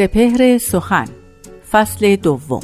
[0.00, 1.04] سپهر سخن
[1.70, 2.60] فصل دوم.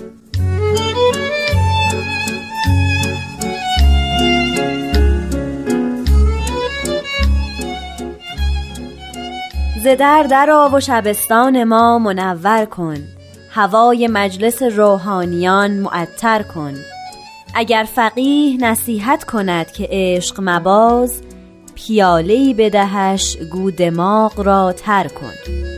[9.82, 12.96] ز در درآ و شبستان ما منور کن
[13.50, 16.74] هوای مجلس روحانیان معطر کن.
[17.54, 21.22] اگر فقیه نصیحت کند که عشق مباز
[21.74, 25.75] پیاله ای بدهش گو دماغ را تر کن.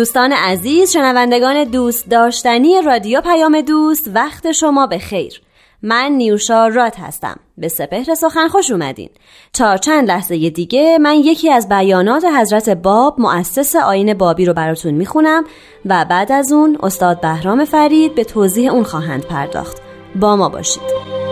[0.00, 5.40] دوستان عزیز شنوندگان دوست داشتنی رادیو پیام دوست وقت شما به خیر.
[5.82, 7.36] من نیوشا رات هستم.
[7.58, 9.10] به سپهر سخن خوش اومدین.
[9.52, 14.94] تا چند لحظه دیگه من یکی از بیانات حضرت باب مؤسس آین بابی رو براتون
[14.94, 15.44] می‌خونم
[15.86, 19.82] و بعد از اون استاد بهرام فرید به توضیح اون خواهند پرداخت.
[20.20, 21.29] با ما باشید.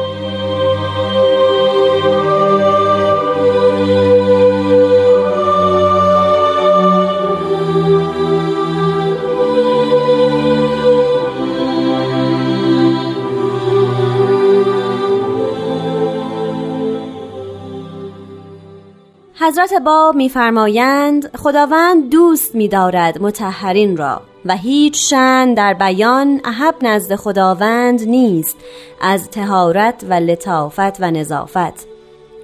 [19.49, 27.15] حضرت باب میفرمایند خداوند دوست می‌دارد متحرین را و هیچ شن در بیان احب نزد
[27.15, 28.57] خداوند نیست
[29.01, 31.87] از تهارت و لطافت و نظافت.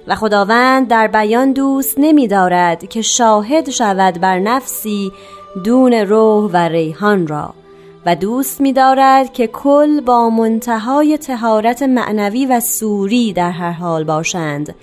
[0.07, 5.11] و خداوند در بیان دوست نمی دارد که شاهد شود بر نفسی
[5.63, 7.53] دون روح و ریحان را.
[8.05, 14.03] و دوست می دارد که کل با منتهای تهارت معنوی و سوری در هر حال
[14.03, 14.75] باشند.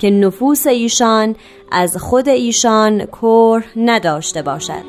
[0.00, 1.36] که نفوس ایشان
[1.70, 4.84] از خود ایشان کر نداشته باشد.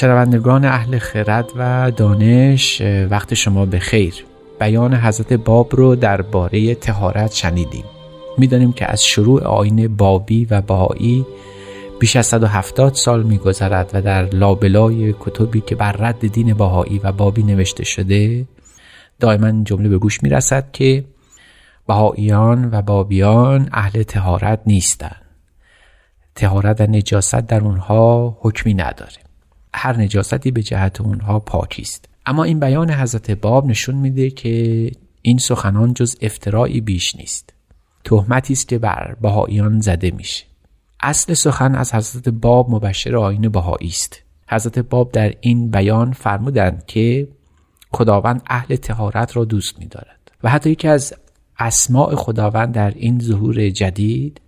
[0.00, 4.14] شنوندگان اهل خرد و دانش وقت شما به خیر.
[4.60, 7.84] بیان حضرت باب رو درباره تهارت شنیدیم.
[8.38, 11.26] می‌دانیم که از شروع آین بابی و بهایی
[11.98, 17.12] بیش از 170 سال میگذرد و در لابلای کتبی که بر رد دین بهایی و
[17.12, 18.46] بابی نوشته شده
[19.20, 21.04] دائما جمله به گوش می‌رسد که
[21.86, 25.22] بهاییان و بابیان اهل تهارت نیستند
[26.34, 29.29] تهارت و نجاست در اونها حکمی نداره.
[29.74, 32.08] هر نجاستی به جهت اونها پاکی است.
[32.26, 34.90] اما این بیان حضرت باب نشون میده که
[35.22, 37.52] این سخنان جز افترایی بیش نیست.
[38.04, 40.44] تهمتی است که بر بهاییان زده میشه.
[41.00, 44.22] اصل سخن از حضرت باب مبشر آین بهایی است.
[44.48, 47.28] حضرت باب در این بیان فرمودند که
[47.92, 51.14] خداوند اهل تهارت را دوست میدارد و حتی یکی از
[51.58, 54.40] اسماع خداوند در این ظهور جدید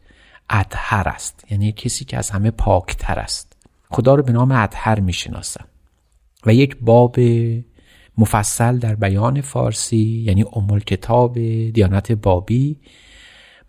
[0.50, 3.51] اطهر است یعنی کسی که از همه پاکتر است.
[3.92, 5.64] خدا رو به نام اطهر می‌شناسن
[6.46, 7.16] و یک باب
[8.18, 11.38] مفصل در بیان فارسی یعنی ام کتاب
[11.70, 12.80] دیانت بابی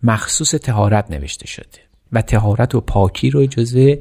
[0.02, 1.84] مخصوص تهارت نوشته شده.
[2.12, 3.94] و تهارت و پاکی رو جزو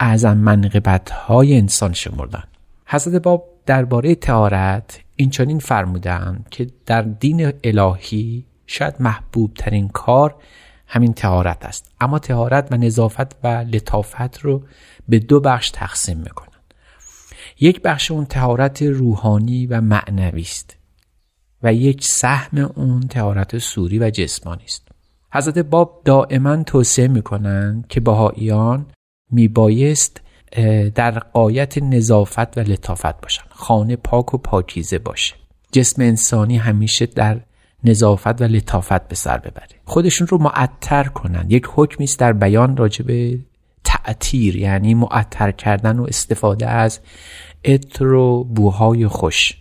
[0.00, 2.44] اعظم منقبت های انسان شمردن.
[2.86, 10.34] حضرت باب درباره تهارت این چنین فرمودند که در دین الهی شاید محبوب ترین کار
[10.86, 11.92] همین تهارت است.
[12.00, 14.62] اما تهارت و نظافت و لطافت رو
[15.08, 16.48] به دو بخش تقسیم می‌کنن.
[17.60, 20.76] یک بخش اون تهارت روحانی و معنوی است
[21.62, 24.88] و یک سهم اون تهارت سوری و جسمانی است.
[25.32, 28.86] حضرت باب دائما توصیه می‌کنند که بهاییان
[29.30, 30.20] میبایست
[30.94, 35.34] در قایت نظافت و لطافت باشن خانه پاک و پاکیزه باشه.
[35.72, 37.40] جسم انسانی همیشه در
[37.84, 39.68] نظافت و لطافت به سر ببره.
[39.84, 41.46] خودشون رو معطر کنن.
[41.48, 43.04] یک حکمی است در بیان راجع
[43.84, 47.00] تعطیر یعنی معطر کردن و استفاده از
[47.64, 49.52] عطر و بوهای خوش.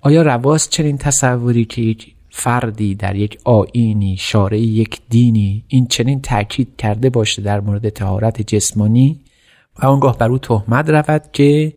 [0.00, 6.20] آیا رواست چنین تصوری که یک فردی در یک آینی شارع یک دینی این چنین
[6.20, 9.20] تاکید کرده باشه در مورد تهارت جسمانی؟
[9.82, 11.72] و آنگاه بر او تهمت رود که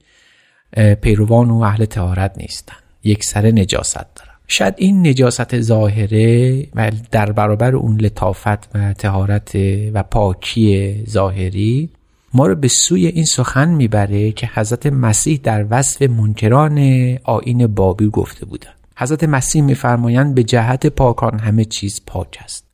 [1.01, 4.10] پیروان و اهل تهارت نیستند یک سر نجاست.
[4.51, 9.51] شاید این نجاست ظاهره و در برابر اون لطافت و تهارت
[9.93, 11.89] و پاکی ظاهری
[12.33, 16.77] ما رو به سوی این سخن می‌بره که حضرت مسیح در وصف منکران
[17.23, 22.65] آین بابی گفته بودن حضرت مسیح میفرمایند به جهت پاکان همه چیز پاک است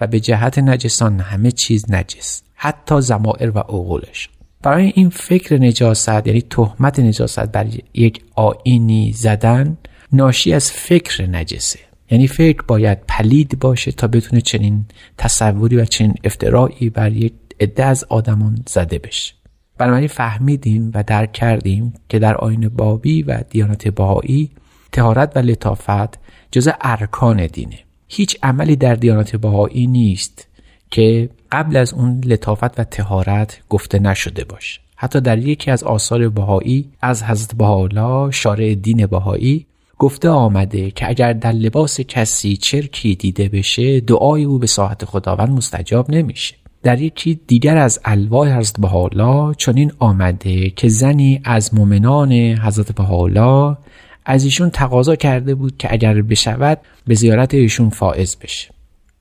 [0.00, 4.28] و به جهت نجسان همه چیز نجس حتی زمائر و عقولش
[4.62, 9.76] برای این فکر نجاست یعنی تهمت نجاست بر یک آینی زدن
[10.12, 11.78] ناشی از فکر نجسه.
[12.10, 14.84] یعنی فکر باید پلید باشه تا بتونه چنین
[15.18, 19.34] تصوری و چنین افترایی بر یک عده از آدمان زده بشه.
[19.78, 24.50] بنابراین فهمیدیم و درک کردیم که در آین بابی و دیانت بهایی
[24.92, 26.18] تهارت و لطافت
[26.52, 27.78] جز ارکان دینه.
[28.08, 30.48] هیچ عملی در دیانت بهایی نیست
[30.90, 34.80] که قبل از اون لطافت و تهارت گفته نشده باشه.
[34.96, 39.66] حتی در یکی از آثار بهایی از حضرت بهاءالله شارع دین بهایی
[39.98, 45.48] گفته آمده که اگر در لباس کسی چرکی دیده بشه دعای او به ساحت خداوند
[45.48, 46.54] مستجاب نمیشه.
[46.82, 53.76] در یکی دیگر از الواح حضرت بهاءالله چنین آمده که زنی از مؤمنان حضرت بهاءالله
[54.24, 58.70] از ایشون تقاضا کرده بود که اگر بشود به زیارت ایشون فائز بشه.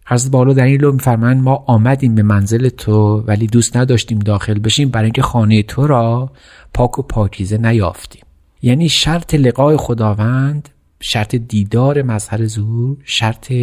[0.07, 4.59] حضرت بالا در این لو میفرمایند ما آمدیم به منزل تو ولی دوست نداشتیم داخل
[4.59, 6.31] بشیم برای اینکه خانه تو را
[6.73, 8.26] پاک و پاکیزه نیافتیم.
[8.67, 10.69] یعنی شرط لقای خداوند
[10.99, 13.53] شرط دیدار مظهر زور شرط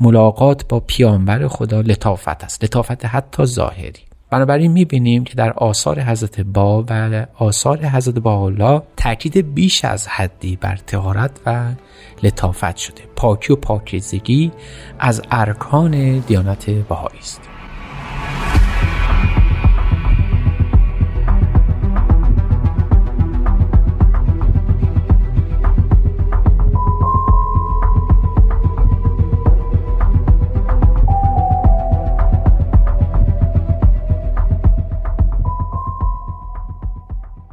[0.00, 2.64] ملاقات با پیامبر خدا لطافت است.
[2.64, 4.00] لطافت حتی ظاهری.
[4.30, 10.08] بنابراین می‌بینیم که در آثار حضرت با و آثار حضرت با الله تاکید بیش از
[10.08, 11.72] حدی بر تهارت و
[12.22, 13.02] لطافت شده.
[13.16, 14.52] پاکی و پاکیزگی
[14.98, 17.59] از ارکان دیانت بهایی است.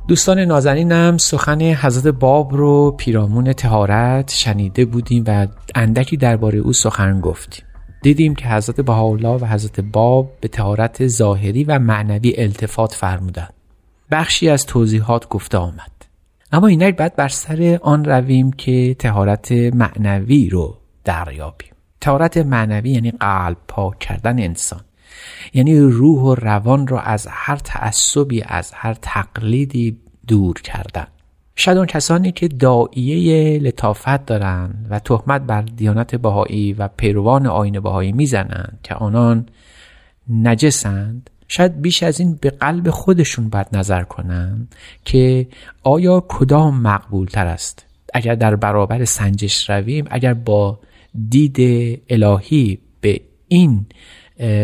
[0.07, 7.21] دوستان نازنینم سخن حضرت باب رو پیرامون تهارت شنیده بودیم و اندکی درباره او سخن
[7.21, 7.65] گفتیم.
[8.01, 13.54] دیدیم که حضرت بهاءالله و حضرت باب به تهارت ظاهری و معنوی التفات فرمودند.
[14.12, 15.92] بخشی از توضیحات گفته آمد.
[16.51, 21.71] اما اینک بعد بر سر آن رویم که تهارت معنوی رو دریابیم.
[22.01, 24.81] تهارت معنوی یعنی قلب پاک کردن انسان.
[25.53, 29.97] یعنی روح و روان را از هر تعصبی از هر تقلیدی
[30.27, 31.07] دور کردن.
[31.56, 37.79] شاید اون کسانی که دائیه لطافت دارند و تهمت بر دیانت بهایی و پیروان آین
[37.79, 39.45] بهایی می‌زنند که آنان
[40.29, 44.75] نجسند شاید بیش از این به قلب خودشون باید نظر کنند
[45.06, 45.47] که
[45.83, 50.80] آیا کدام مقبول تر است؟ اگر در برابر سنجش رویم اگر با
[51.30, 51.57] دید
[52.09, 53.85] الهی به این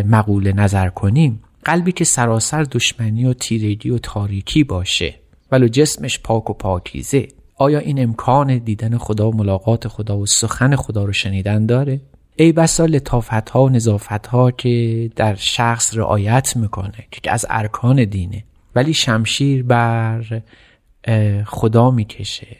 [0.05, 5.15] مقوله نظر کنیم قلبی که سراسر دشمنی و تیرگی و تاریکی باشه
[5.51, 10.75] ولو جسمش پاک و پاکیزه آیا این امکان دیدن خدا و ملاقات خدا و سخن
[10.75, 12.01] خدا رو شنیدن داره؟
[12.35, 18.05] ای بسا لطافت ها و نظافت ها که در شخص رعایت می‌کنه که از ارکان
[18.05, 18.43] دینه
[18.75, 20.41] ولی شمشیر بر
[21.45, 22.57] خدا می‌کشه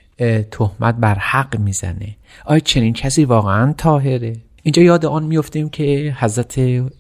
[0.51, 2.15] تهمت بر حق می‌زنه
[2.45, 6.59] آیا چنین کسی واقعا تاهره؟ اینجا یاد آن میفتیم که حضرت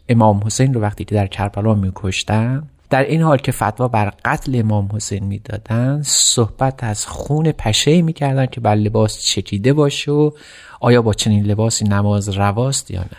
[0.09, 4.59] امام حسین رو وقتی که در کربلا میکشتن در این حال که فتوا بر قتل
[4.59, 10.31] امام حسین می‌دادن صحبت از خون پشه می‌کردن که بر لباس چکیده باشه و
[10.79, 13.17] آیا با چنین لباسی نماز رواست یا نه.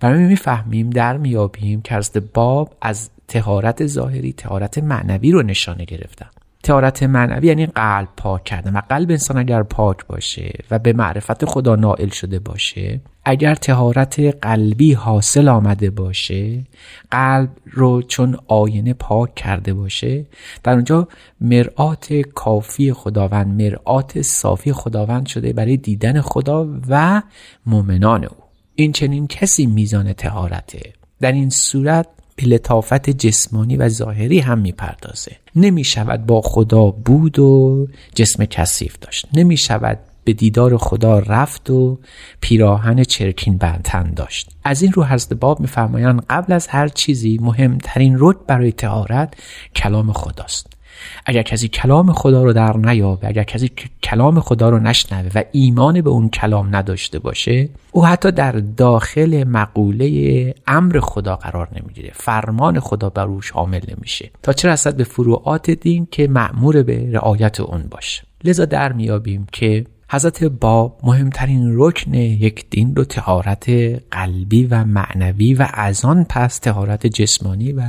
[0.00, 6.30] برای می‌فهمیم در میابیم که حضرت باب از تهارت ظاهری تهارت معنوی رو نشانه گرفتن.
[6.70, 8.76] تهارت معنوی یعنی قلب پاک کردن.
[8.76, 14.20] و قلب انسان اگر پاک باشه و به معرفت خدا نائل شده باشه اگر تهارت
[14.20, 16.66] قلبی حاصل آمده باشه
[17.10, 20.26] قلب رو چون آینه پاک کرده باشه
[20.64, 21.08] در اونجا
[21.40, 27.22] مرآت کافی خداوند مرآت صافی خداوند شده برای دیدن خدا و
[27.66, 28.36] مؤمنان او.
[28.74, 30.92] این چنین کسی میزان تهارته.
[31.20, 32.06] در این صورت
[32.36, 35.36] به لطافت جسمانی و ظاهری هم می‌پردازه.
[35.56, 39.26] نمی شود با خدا بود و جسم کثیف داشت.
[39.34, 41.98] نمی شود به دیدار خدا رفت و
[42.40, 44.50] پیراهن چرکین بنتن داشت.
[44.64, 49.34] از این رو حضرت باب میفرمایند قبل از هر چیزی مهمترین رد برای تهارت
[49.76, 50.79] کلام خداست.
[51.26, 53.70] اگر کسی کلام خدا رو در نیابه اگر کسی
[54.02, 59.44] کلام خدا رو نشنوه و ایمان به اون کلام نداشته باشه او حتی در داخل
[59.44, 62.10] مقوله امر خدا قرار نمی‌گیره.
[62.14, 64.30] فرمان خدا بر او شامل نمیشه.
[64.42, 68.22] تا چه رسد به فروعات دین که معمور به رعایت اون باشه.
[68.44, 73.68] لذا در میابیم که حضرت باب مهمترین رکن یک دین رو تهارت
[74.10, 77.82] قلبی و معنوی و از آن پس تهارت جسمانی و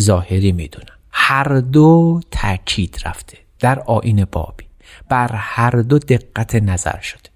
[0.00, 0.99] ظاهری می‌دونن.
[1.12, 4.64] هر دو تاکید رفته در آین بابی.
[5.08, 7.30] بر هر دو دقت نظر شده.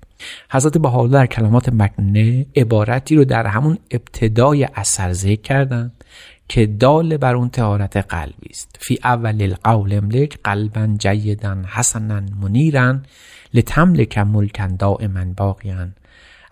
[0.50, 5.92] حضرت بهاءالله در کلمات مکنه عبارتی رو در همون ابتدای اثر ذکر کردن
[6.48, 8.76] که دال بر اون تهارت قلبی است.
[8.80, 12.98] فی اول القول املک قلبا جیدا حسنا منیرا
[13.54, 15.88] لتملک ملکا دائما باقیا.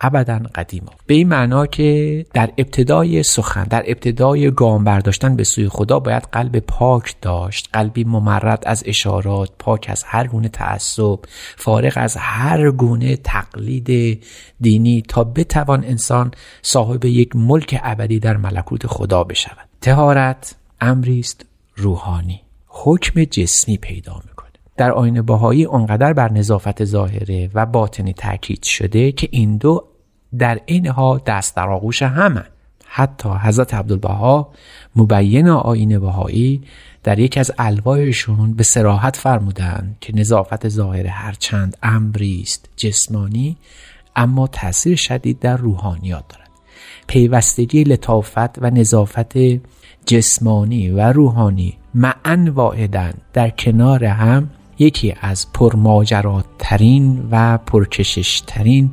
[0.03, 5.69] ابدا قدیما به این معنا که در ابتدای سخن در ابتدای گام برداشتن به سوی
[5.69, 11.19] خدا باید قلب پاک داشت قلبی ممرد از اشارات پاک از هر گونه تعصب
[11.55, 14.19] فارغ از هر گونه تقلید
[14.61, 16.31] دینی تا بتوان انسان
[16.61, 19.69] صاحب یک ملک ابدی در ملکوت خدا بشود.
[19.81, 21.45] تهارت امری است
[21.75, 22.41] روحانی.
[22.67, 29.11] حکم جسمی پیدا می‌کنه در آین باهایی آنقدر بر نظافت ظاهره و باطنی تاکید شده
[29.11, 29.87] که این دو
[30.37, 32.43] در این ها دست در آغوش همه.
[32.85, 34.49] حتی حضرت عبدالبها
[34.95, 36.61] مبین آین بهایی
[37.03, 43.57] در یکی از الواحشون به سراحت فرمودند که نظافت ظاهر هرچند امری است جسمانی
[44.15, 46.49] اما تاثیر شدید در روحانیات دارد.
[47.07, 49.33] پیوستگی لطافت و نظافت
[50.05, 54.49] جسمانی و روحانی معن واحدن در کنار هم
[54.79, 58.91] یکی از پرماجراترین و پرکششترین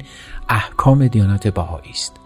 [0.50, 2.16] احکام دیانت بهایی است.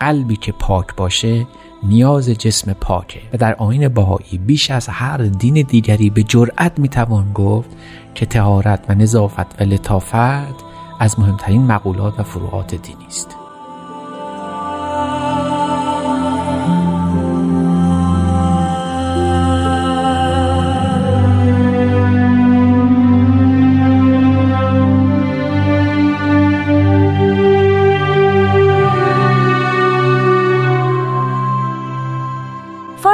[0.00, 1.46] قلبی که پاک باشه
[1.82, 3.20] نیاز جسم پاکه.
[3.32, 7.70] و در آین بهایی بیش از هر دین دیگری به جرأت می‌توان گفت
[8.14, 10.64] که تهارت و نظافت و لطافت
[11.00, 13.45] از مهمترین مقولات و فروعات دینی است.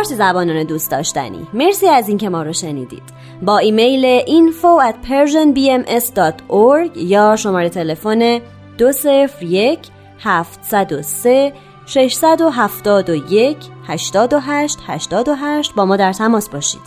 [0.03, 1.47] فارسی زبانان دوست داشتنی.
[1.55, 3.03] مرسی از اینکه ما رو شنیدید.
[3.43, 8.41] با ایمیل info at persianbms.org یا شماره تلفن
[8.79, 9.79] 201
[10.21, 11.53] 703
[11.87, 13.57] 671
[13.87, 16.83] 828 828 با ما در تماس باشید.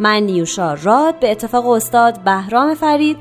[0.00, 3.16] من نیوشا راد به اتفاق استاد بهرام فرید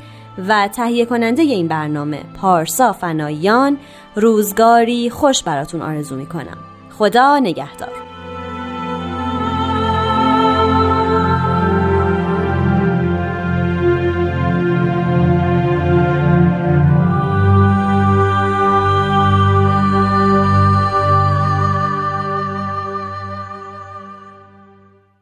[0.47, 3.77] و تهیه کننده این برنامه پارسا فنایان
[4.15, 6.57] روزگاری خوش براتون آرزو می کنم
[6.97, 8.06] خدا نگهدار.